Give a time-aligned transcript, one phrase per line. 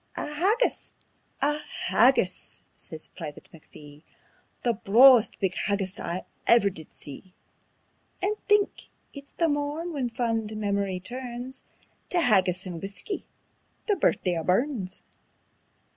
[0.17, 0.95] "A haggis!
[1.43, 4.01] A HAGGIS!" says Private McPhee;
[4.63, 7.35] "The brawest big haggis I ever did see.
[8.19, 8.89] And think!
[9.13, 11.61] it's the morn when fond memory turns
[12.09, 13.27] Tae haggis and whuskey
[13.87, 15.03] the Birthday o' Burns.